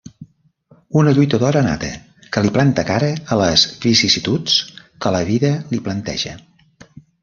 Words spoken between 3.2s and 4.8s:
a les vicissituds